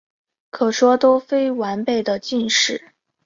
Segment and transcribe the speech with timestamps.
[0.49, 2.91] 可说都非完备的晋史。